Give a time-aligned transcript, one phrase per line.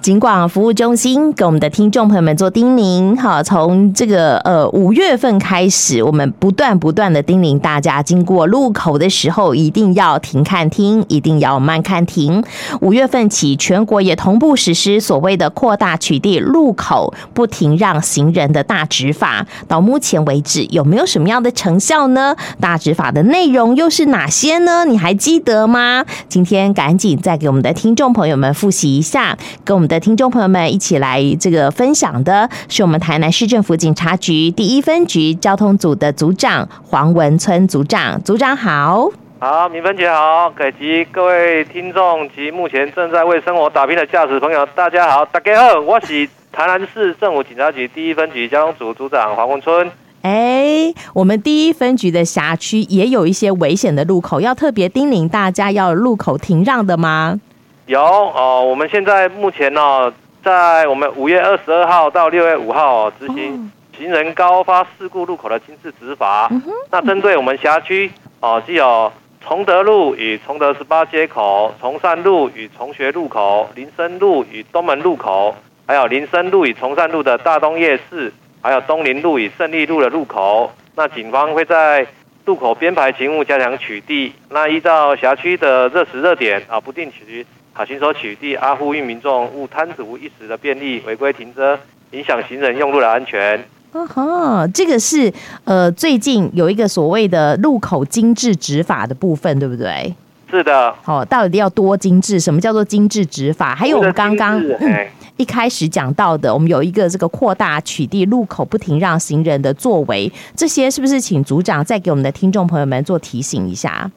[0.00, 12.42] 尽管服务中心给我们的听众朋友们做叮咛，哈，从这个呃五月份开始，我们不断不断的叮咛大家，经过路口的时候一定要停看听，一定要慢看停。
[12.80, 19.46] 五月份起，全国也同步实施所谓的扩大取缔路口不停让行人的大执法。
[19.68, 22.34] 到目前为止，有没有什么样的成效呢？
[22.58, 24.86] 大执法的内容又是哪些呢？
[24.86, 26.06] 你还记得吗？
[26.26, 29.89] 今天赶紧再给我们的听众朋友们复习一下，跟我们。
[29.90, 49.90] 的听众朋友们，一起来这个分享的是我们台南市政府警察局第一分局交通组的组长黄文村组长，组长好，好，明芬姐好，以及各位听众及目前正在为生活打拼的驾驶朋友，大家好，大家好，我是台南市政府警察局第一分局交通组组长黄文村。
[50.22, 57.40] 哎，我们第一分局的辖区也有一些危险的路口，要特别叮咛大家要路口停让的吗？
[57.86, 60.12] 有哦，我们现在目前呢，
[60.44, 66.48] 在我们五月二十二号到六月五号执行行人高发事故路口的精致执法。
[66.90, 80.70] 那针对我们辖区哦，是有崇德路与崇德十八街口、崇善路与崇学路口、林森路与东门路口，还有林森路与崇善路的大东夜市，还有东林路与胜利路的路口。
[80.94, 82.06] 那警方会在
[82.44, 84.30] 路口编排勤务，加强取缔。
[84.48, 87.44] 那依照辖区的热时热点啊，不定期。
[87.80, 91.78] 好，行手取缔，阿呼吁民众勿贪图一时的便利，违规停车，
[92.10, 93.58] 影响行人用路的安全。
[93.92, 95.32] 哦吼，这个是
[95.64, 100.14] 呃，最近有一个所谓的路口精致执法的部分，对不对？
[100.50, 100.94] 是的。
[101.00, 102.38] 好，到底要多精致？
[102.38, 103.74] 什么叫做精致执法？
[103.74, 105.06] 还有我们刚刚、嗯、
[105.38, 114.10] 一开始讲到的，我们有一个这个扩大取缔路口不停让行人的作为，这些是不是请组长再给我们的听众朋友们做提醒一下？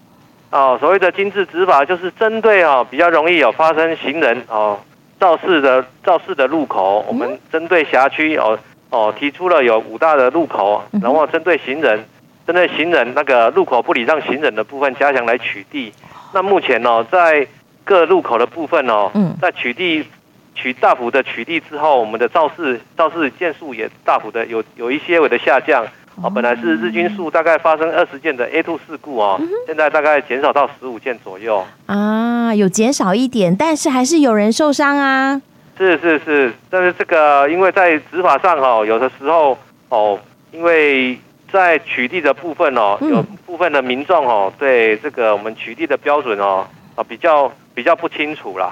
[0.54, 4.80] 哦，所谓的精致执法，就是针对哦比较容易有发生行人哦
[5.20, 8.60] 肇事的肇事的路口，我们针对辖区哦
[8.92, 12.06] 哦提出了有五大的路口，然后针对行人，
[12.46, 15.92] 针对行人那个路口不礼让行人的部分加强来取缔。
[16.36, 17.48] 那目前哦在
[17.84, 19.10] 各路口的部分哦，
[19.42, 20.06] 在取缔
[20.54, 25.84] 取大幅的取缔之后，我们的肇事肇事件数也大幅的有有一些微的下降。
[26.22, 35.42] 哦，本来是日均数大概发生二十件的 A two 事故哦，现在大概减少到十五件左右啊，有减少一点，但是还是有人受伤啊。
[35.76, 39.58] 是是是，但是这个因为在执法上哦，有的时候
[39.90, 40.20] 哦，
[40.52, 41.18] 因为
[41.52, 48.72] 在取缔的部分哦，有部分的民众哦，对这个我们取缔的标准哦，啊比较比较不清楚啦。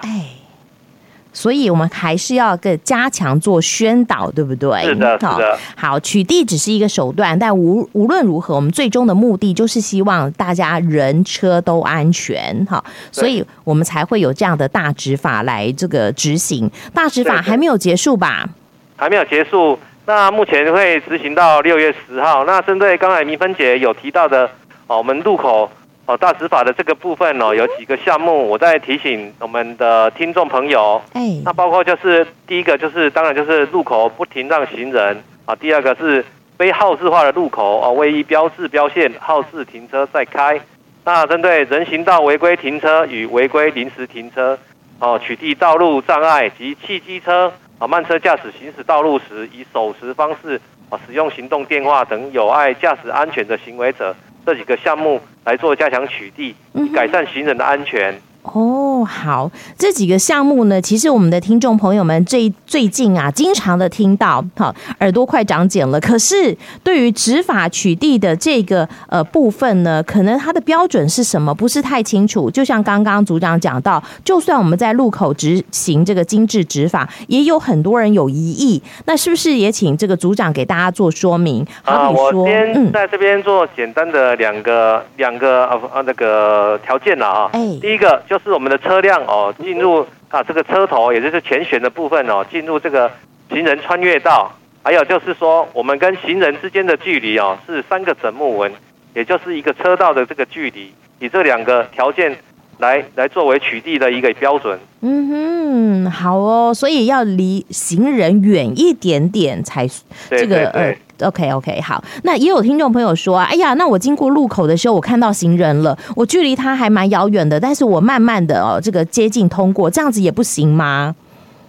[1.33, 4.83] 所以，我们还是要个加强做宣导，对不对？
[4.83, 5.57] 是的，是的。
[5.77, 12.83] 好，取缔只是一个手段，但无无论如何，我们最终的目的就是希望大家人车都安全，哈。
[13.11, 16.69] 所以我们才会有这样的大执法来这个执行。
[16.93, 18.49] 大执法还没有结束吧？
[18.97, 19.79] 还没有结束。
[20.05, 22.43] 那目前会执行到六月十号。
[22.43, 24.49] 那针对刚才明芬姐有提到的，
[24.87, 25.69] 哦，我们路口。
[26.11, 31.01] 哦，大执法的这个部分哦，有几个项目，我再提醒我们的听众朋友。
[31.13, 36.25] 哎，那包括就是第一个就是当然就是路口不停让行人啊，第二个是
[36.57, 40.59] 非号志化的路口哦，未依标志标线号志停车再开。
[41.05, 44.59] 那针对人行道违规停车与违规临时停车
[44.99, 54.13] 哦，取缔道路障碍及汽机车啊慢车驾驶行驶道路时以手持方式啊使用行动电话等有碍驾驶安全的行为者。
[54.45, 58.21] 这几个项目来做加强取缔，以改善行人的安全。
[58.43, 65.99] 哦，好，这几个项目呢，其实我们的听众朋友们最最近啊，经常的听到，好，耳朵快长茧了。
[65.99, 72.49] 可是对于执法取缔的这个呃部分呢，可能它的标准是什么，不是太清楚。
[72.49, 78.81] 就像刚刚组长讲到，就算我们在路口执行这个精致执法，也有很多人有疑义。
[79.05, 81.63] 那是不是也请这个组长给大家做说明？
[81.83, 87.49] 啊，我先在这边做简单的两个、嗯、两个呃呃那个条件了啊。
[87.53, 88.19] 哎，第一个。
[88.31, 93.11] 就是我们的车辆哦，进入啊这个车头，也就是前悬的部分哦，进入这个
[93.49, 94.49] 行人穿越道，
[94.81, 98.71] 还有就是说，我们跟行人之间的距离哦是三个整木纹，
[99.13, 102.33] 也就是一个车道的这个距离，以这两个条件
[102.77, 104.79] 来来作为取缔的一个标准。
[105.01, 109.85] 嗯哼，好哦，所以要离行人远一点点才
[110.29, 110.95] 这个呃。
[111.23, 121.15] OK OK 好，那也有听众朋友说，哎呀，那我经过路口的时候，我看到行人了，我距离他还蛮遥远的，但是我慢慢的哦，这个接近通过，这样子也不行吗？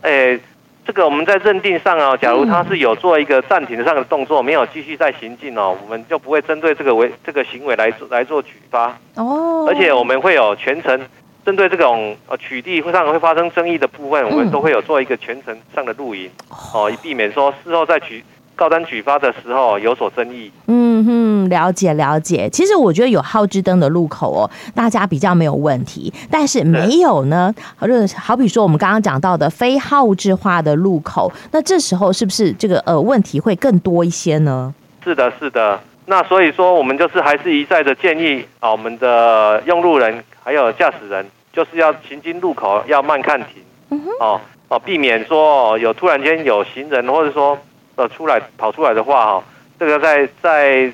[0.00, 0.38] 哎，
[0.84, 11.00] 这个我们在认定上哦，假如他是有做一个暂停上的动作，没有继续再行进哦，我们就不会针对这个为这个行为来做来做举发哦，而且我们会有全程
[11.44, 16.28] 针对这种呃取缔会上会发生争议的部分，我们都会有做一个全程上的录影，
[16.72, 18.24] 哦，以避免说事后再举
[18.62, 20.48] 告单举发的时候有所争议。
[20.68, 22.48] 嗯哼，了解了解。
[22.48, 34.72] 其实我觉得有号志灯的路口哦，大家比较没有问题，但是没有呢，就好比说我们刚刚讲到的非号志化的路口，那这时候是不是这个呃问题会更多一些呢？
[35.02, 35.80] 是的，是的。
[36.06, 47.58] 那所以说，我们就是还是一再的建议啊，我们的用路人还有驾驶人，就是要行经路口要慢看停，哦哦，避免说有突然间有行人或者说
[47.96, 49.44] 呃出来跑出来的话哈，
[49.78, 50.92] 这个在在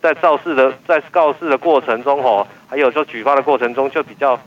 [0.00, 4.38] 在肇事的在告示的过程中哦，还有说举发的过程中就比较。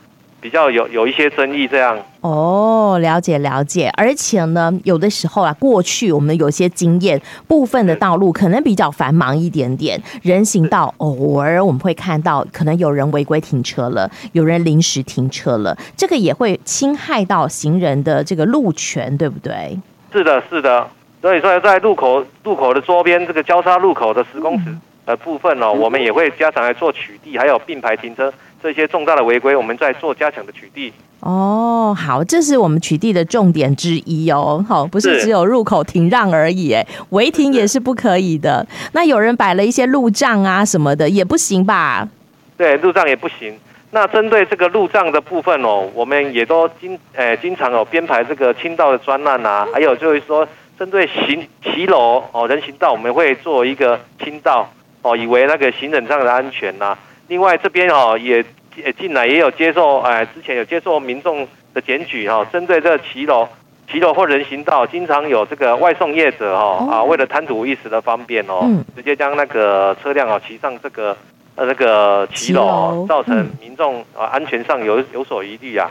[0.41, 19.79] 比较有有一些争议，这样哦，了解了解，而且呢，有的时候啊，过去我们有些经验，部分的道路可能比较繁忙一点点，人行道偶尔我们会看到，可能有人违规停车了，有人临时停车了，这个也会侵害到行人的这个路权，对不对？
[20.11, 20.87] 是的，是的，
[21.25, 24.65] 所以说在路口路口的周边这个交叉路口的十公尺
[25.07, 28.31] 的部分哦，嗯、我们也会加强来做取缔，还有并排停车。
[28.61, 30.91] 这些重大的违规，我们在做加强的取缔。
[31.21, 34.63] 哦，好，这是我们取缔的重点之一哦。
[34.69, 38.63] 好，不是只有入口停让而已，哎，违停也是不可以的。
[38.91, 42.07] 那有人摆了一些路障啊什么的，也不行吧？
[42.55, 43.57] 对，路障也不行。
[43.89, 54.69] 那针对这个路障的部分哦，我们也都经诶经常有编排这个清道的专案啊，还有就是说，针对行骑楼哦人行道，我们会做一个清道
[55.01, 56.99] 哦，以为那个行人上的安全呐、啊。
[57.27, 58.43] 另外这边哦也
[58.75, 63.47] 也进来也有接受哎，之前有接受民众的检举哈，针对这个骑楼、
[63.89, 71.15] 骑楼或人行道，经常有这个外送业者哈啊，为了贪图一时的方便哦，直接将那个车辆哦骑上这个
[71.55, 75.89] 呃那个骑楼，造成民众啊安全上有有所疑虑啊。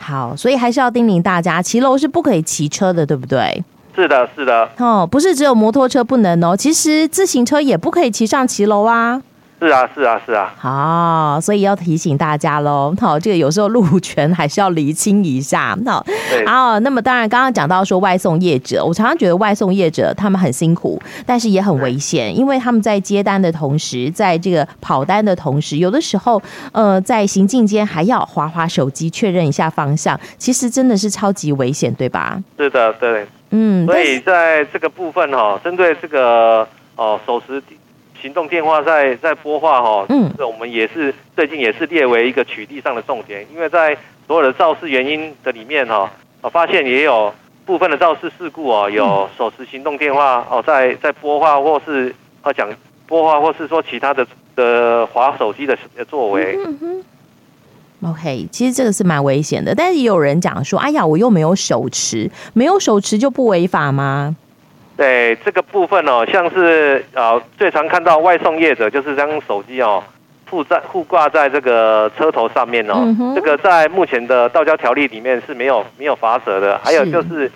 [0.00, 3.62] 好，所以还是要叮咛大家，骑楼是不可以骑车的，对不对？
[3.94, 4.68] 是的，是的。
[4.78, 9.20] 哦，不是只有摩托车不能哦，其实自行车也不可以骑上骑楼啊。
[9.60, 10.54] 是啊，是啊，是啊。
[10.56, 12.94] 好，所以要提醒大家喽。
[12.98, 15.76] 好，这个有时候路权还是要厘清一下。
[15.84, 16.02] 好，
[16.46, 16.78] 啊。
[16.78, 26.40] 那么当然，刚刚讲到说外送业者，我常常觉得外送业者他们很辛苦，但是也很危险，因为他们在接单的同时，在这个跑单的同时，有的时候
[26.72, 32.40] 呃在行进间还要滑滑手机确认一下方向，其实真的是超级危险，对吧？
[32.58, 33.26] 是的，对。
[33.50, 36.66] 嗯，所以在这个部分哈，针对这个
[36.96, 37.62] 哦手持。
[38.20, 43.96] 行动电话在在播话哈，嗯，这我们也是最近也是列为一个取缔上的重点，因为在
[44.26, 46.10] 所有的肇事原因的里面哈，
[46.42, 47.32] 我发现也有
[47.64, 52.68] 部分的肇事事故哦，有手持行动电话哦，在在播话或是啊讲
[53.06, 55.76] 播话或是说其他的的滑手机的
[56.08, 56.56] 作为。
[56.64, 57.04] 嗯哼。
[58.02, 64.34] OK，其实这个是蛮危险的，但是也有人讲说，哎呀，我又没有手持，没有手持就不违法吗？
[65.00, 70.04] 对这个部分哦，像是啊，最常看到外送业者就是将手机哦
[70.44, 76.78] 附在附挂在这个车头上面哦，这个在目前的道交条例里面是没有没有罚则的。
[76.84, 77.50] 还有就是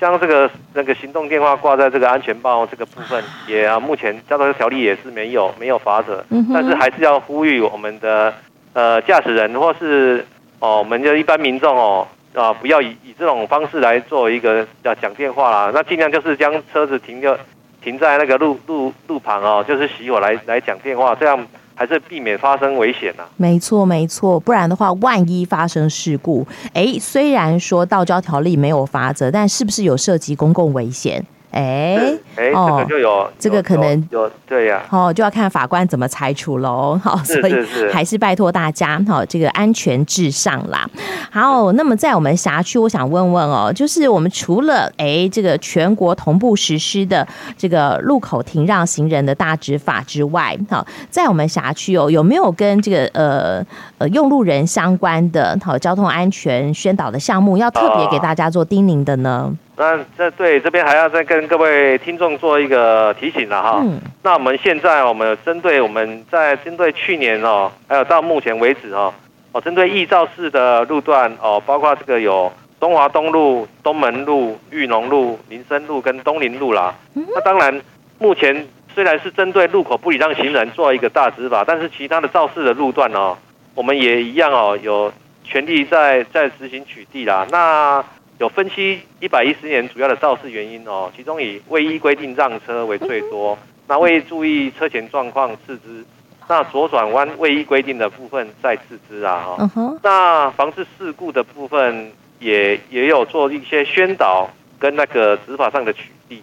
[0.00, 8.34] 将这个那个行动电话挂在这个安全帽这个部分，也啊目前道交条例也是没有没有罚则，嗯、但是还是要呼吁我们的
[8.72, 10.26] 呃驾驶人或是
[10.58, 12.08] 哦我们的一般民众哦。
[12.40, 17.38] 啊，不要以以这种方式来做一个要讲电话啦，那尽量就是将车子停个
[17.82, 23.24] 停在那个路路路旁哦，就是熄火来来讲电话，这样还是避免发生危险呐。
[23.36, 31.24] 没错没错，不然的话，万一发生事故，哎，虽然说道交条例没有罚则，但是不是有涉及公共危险？
[31.50, 31.96] 哎，
[32.36, 37.00] 哎，这个就有，这个可能有，对呀，哦，就要看法官怎么裁处喽。
[37.02, 37.54] 好，所以
[37.90, 40.88] 还是拜托大家，好，这个安全至上啦。
[41.30, 47.26] 好，那么在我们辖区，我想问问哦，就是我们除了哎这个全国同步实施的
[47.56, 53.64] 这个路口停让行人的大执法之外，好，在我们辖区哦，有没有跟这个呃
[53.96, 59.56] 呃用路人相关的好交通安全宣导的项目，要特别给大家做叮咛的呢？
[59.78, 63.80] 那这对这边还要再跟各位听众做一个提醒了哈。
[63.82, 64.00] 嗯。
[64.22, 69.14] 那我们现在我们针对我们在针对去年哦，还有到目前为止哦，
[69.52, 76.94] 哦针对易肇事的路段哦，包括这个有东华东路、东门路、裕农路、林森路跟东林路啦。
[77.14, 77.80] 那当然，
[78.18, 83.36] 目前虽然是针对路口不礼让行人做一个大执法，但是其他的肇事的路段哦，
[83.74, 85.12] 我们也一样哦，有
[85.44, 87.46] 权利在在执行取缔啦。
[87.50, 88.04] 那
[88.38, 96.04] 有分析一百一十年主要的肇事原因哦，其中以未依规定让车为最多，那未注意车前状况次之
[96.48, 99.56] 那左转弯位移规定的部分再次之啊。
[100.02, 106.38] 那防治事故的部分也也有做一些宣导跟那个执法上的取缔。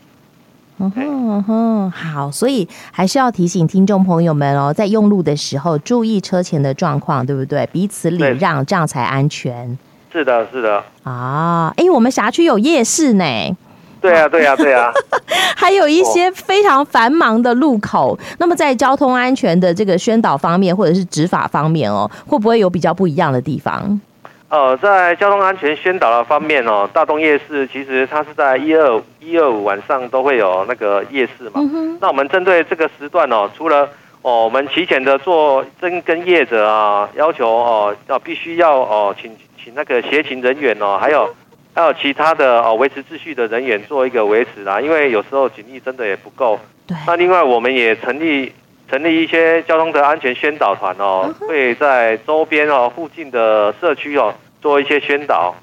[0.77, 7.65] 嗯哼嗯哼，好，所以还是要提醒听众朋友们哦，在用路的时候注意车前的状况，对不对？
[7.67, 9.77] 彼此礼让，这样才安全。
[10.15, 10.81] 是的，是的。
[11.03, 13.25] 啊，哎，我们辖区有夜市呢。
[13.99, 14.89] 对啊，对啊，对啊。
[15.57, 23.99] 还有一些非常繁忙的路口，哦、那么在交通安全的这个宣导方面，或者是执法方面哦，会不会有比较不一样的地方？
[24.47, 31.53] 呃，在交通安全宣导的方面哦，大东夜市其实它是在一二一二五晚上都会有那个夜市嘛。
[31.55, 33.89] 嗯、那我们针对这个时段哦，除了
[34.25, 39.31] 哦，我们提前的做跟跟业者啊要求哦，要必须要哦，请
[39.63, 41.29] 请那个协勤人员哦，还有
[41.75, 46.59] 还有其他的哦维持秩序的人员做一个维持啦，因为有时候警力真的也不够。
[46.87, 46.97] 对。
[47.05, 48.51] 那另外我们也成立。
[48.87, 55.55] 成立一些交通的安全宣导团哦，会在周边哦、附近的社区哦做一些宣导。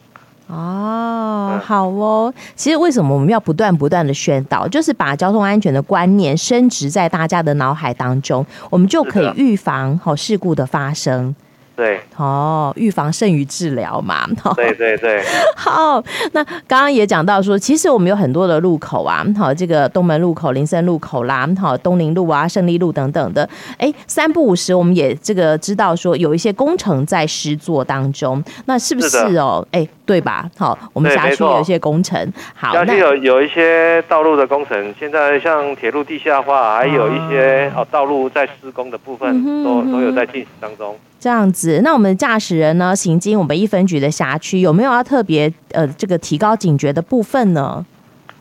[0.52, 2.32] 哦，好哦。
[2.54, 11.34] 其实为什么我们要不断不断的宣导，就是把交通安全的观念深植在大家的脑海当中，我们就可以预防好事故的发生。
[11.74, 14.26] 对，哦，预防胜于治疗嘛。
[14.54, 15.22] 对对对。
[15.56, 16.02] 好，
[16.32, 23.48] 那刚刚也讲到说，其实我们有很多的路口啊，好，这个东门路口、林森路口啦，好，东宁路啊、胜利路等等的。
[23.78, 29.66] 哎，三不五时，我们也这个知道说有一些工程在施作当中，那是不是哦？
[29.70, 30.48] 哎，对吧？
[30.56, 40.96] 好，我们辖区有一些工程，好，辖区有有一些道路的工程，现在像铁路地下化，还有一些哦道路在施工的部分，嗯、都都有在进行当中。
[41.20, 47.86] 这样子，那我们我们驾驶人呢，行经我们一分局的辖区，有没有要特别呃这个提高警觉的部分呢？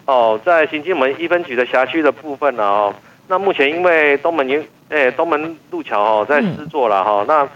[0.06, 2.96] 哦，在行经我们一分局的辖区的部分呢，哦，
[3.28, 7.48] 那目前因为东门诶、东门路桥哦在施作了哈，嗯、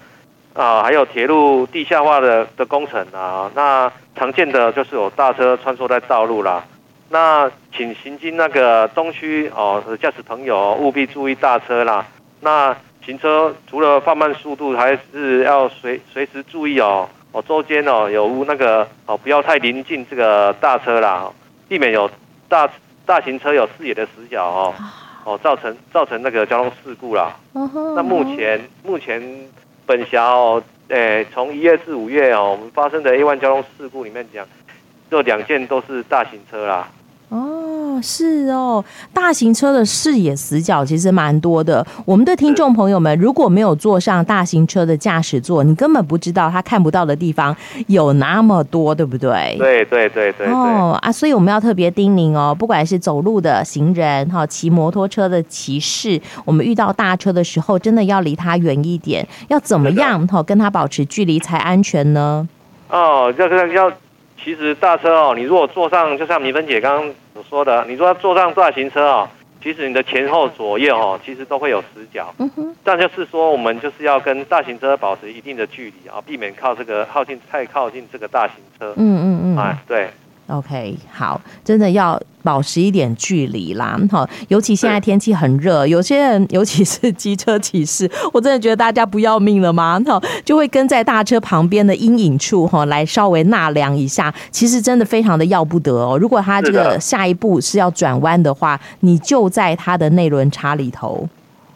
[0.53, 6.63] 那啊还有铁路地下化的的工程啊，那常见的就是有大车穿梭在道路啦，
[7.09, 12.05] 那请行经那个东区哦驾驶朋友务必注意大车啦，
[12.41, 12.77] 那。
[13.05, 21.31] 行车除了放慢速度，还是要随随时注意哦哦，周间哦有那个哦，不要太临近这个大车啦，
[21.67, 22.09] 避免有
[22.49, 22.67] 大
[23.05, 24.73] 大型车有视野的死角哦
[25.23, 27.35] 哦，造成造成那个交通事故啦。
[27.53, 29.21] 那目前目前
[29.85, 34.43] 本辖哦，诶，从一月至五月哦，我们发生的 A 万交通事故里面讲，
[35.11, 36.87] 这两件都是大型车啦。
[37.29, 37.54] 哦，
[38.01, 38.83] 是哦，
[39.13, 41.85] 大型车的视野死角其实蛮多的。
[42.05, 47.55] 我们的听众朋友们，如果没有坐上大型车的驾驶座，你根本不知道他看不到的地方
[47.87, 49.55] 有那么多，对不对？
[49.57, 50.47] 对对对对。
[50.47, 59.27] 哦啊，所以我们要特别叮咛哦，不管是走路的行人哈，骑摩托车的骑士，我们遇到大车的时候，真的要离他远一点。
[59.47, 62.47] 要怎么样哈，跟他保持距离才安全呢？
[62.89, 63.91] 哦，要要要。
[64.43, 69.29] 其实大车哦，你如果坐上，就像明芬姐刚刚所说的，你说坐上大型车哦，
[69.61, 72.33] 其实你的前后左右哦，其实都会有死角。
[72.37, 72.73] 嗯哼。
[72.85, 78.93] 这样就是说，我们就是要跟大型车保持一定的距离啊，避免靠这个靠近太靠近这个大型车。
[78.95, 79.57] 嗯嗯嗯。
[79.57, 80.09] 哎，对。
[80.47, 89.99] OK，好，真的要保持一点距离啦，哈，尤其现在天气很热， 有些人， 尤其是机车骑士，我真的觉得大家不要命了吗？
[90.05, 96.15] 哈，就会跟在大车旁边的阴影处哈，来稍微纳凉一下，其实真的非常的要不得哦。
[96.21, 101.27] 如果他这个下一步是要转弯的话，你就在他的内轮差里头。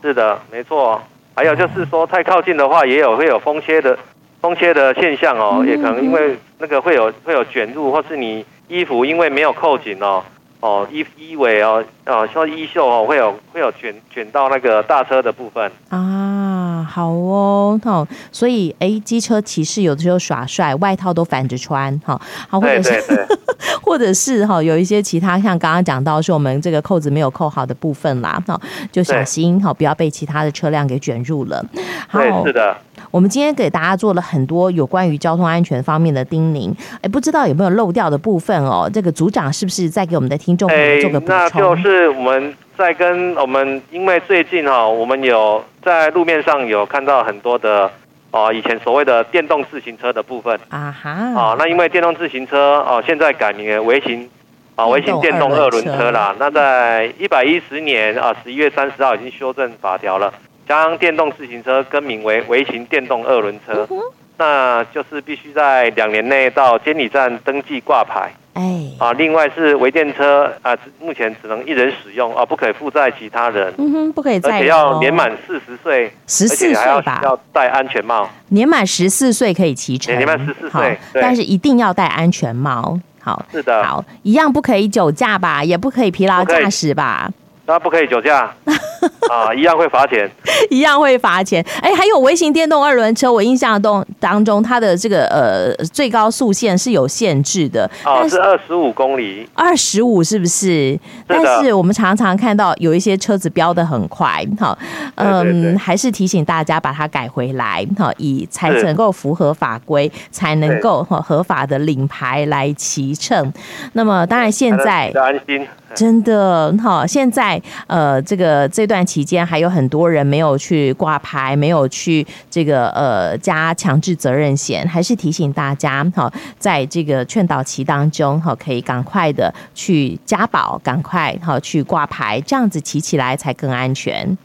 [0.04, 1.02] 是的，没错。
[1.34, 3.98] 还有就是说，太靠近的话，也有会有风切的
[4.40, 8.46] 风切的现象哦，嗯、也可能因为那个会有会有卷入，或是你。
[8.70, 10.24] 衣服因为没有扣紧哦，
[10.62, 23.38] 哦衣衣尾哦，哦说衣袖哦会有会有卷卷到那个大车的部分啊，好哦，好，所以哎，机车骑士有的时候耍帅，外套都反着穿，哈，好， 或者是对对对
[23.82, 28.60] 或者是哈，有一些其他像刚刚讲到说我们这个扣子没有扣好的部分啦，哈，
[28.92, 31.66] 就小心哈，不要被其他的车辆给卷入了。
[32.08, 32.78] 好，是的。
[33.12, 38.90] 我们今天给大家做了很多有关于交通安全方面的叮咛，哎，不知道有没有漏掉的部分哦？
[38.94, 41.36] 这个组长是不是再给我们的听众朋友做个补充？
[41.36, 47.90] 那就是我们在跟我们，因为最近哈，我们有在路面上有看到很多的
[48.30, 54.30] 哦，以前所谓的电动自行车的部分啊哈，啊，那因为电动自行车哦，现在改名为微型
[54.76, 56.36] 啊，微型电动二轮车啦。
[56.38, 60.32] 那在一百一十年啊，十一月三十号已经修正法条了。
[60.70, 63.90] 将电动自行车更名为微型电动二轮车，
[64.38, 68.32] 那就是必须在两年内到监理站登记挂牌。
[68.54, 73.74] 哎，啊，另外是微电车啊，目前只能一人使用啊，不可以负载其他人。
[73.80, 74.58] 嗯哼，不可以载。
[74.58, 78.30] 而且要年满四十岁，十四岁吧，要戴安全帽。
[78.50, 83.00] 年满十四岁可以骑车，年满十四岁，但是一定要戴安全帽。
[83.20, 87.28] 好，是的，好，一样不可以酒驾吧，也不可以疲劳驾驶吧。
[87.66, 88.52] 那不可以酒驾
[89.30, 90.30] 啊，一样会罚钱，
[90.70, 91.66] 一样会罚钱。
[91.82, 100.60] 哎，还有微型电动二轮车，我印象中当中它的这个呃最高速限是有限制的，哦，是二十五公里，二十五是不是？
[100.60, 104.78] 是但是我们常常看到有一些车子飙得很快，好，
[105.16, 113.52] 嗯，还是提醒大家把它改回来，好，以才能够符合法规，才能够合法的领牌来骑乘。
[113.94, 115.68] 那么当然现在安心。
[115.96, 134.38] 真的好，现在呃，这个这段期间还有很多人没有去挂牌，没有去这个呃加强制责任险，还是提醒大家哈，在这个劝导期当中哈，可以赶快的去加保，赶快哈去挂牌，这样子骑起来才更安全。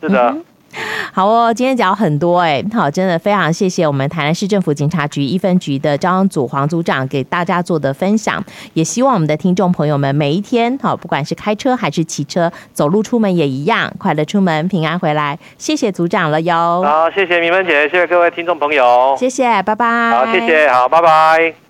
[0.00, 0.30] 是的。
[0.30, 0.44] 嗯
[1.12, 8.42] 好哦，今天讲很多哎，好，真的非常谢谢我们台南市政府警察局一分局的交通组黄组长给大家做的分享，
[8.74, 15.38] 也希望我们的听众朋友们每一天好，不管是开车还是骑车，走路出门也一样，快乐出门，平安回来。
[15.56, 16.82] 谢谢组长了哟。
[16.84, 20.10] 好，谢谢明芬姐，谢谢各位听众朋友，谢谢，拜拜。
[20.10, 21.67] 好，谢谢，好，拜拜。